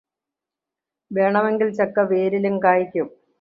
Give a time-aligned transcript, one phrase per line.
[1.11, 3.07] വേണെമെങ്കിൽ ചക്ക വേരിലും കായ്ക്കും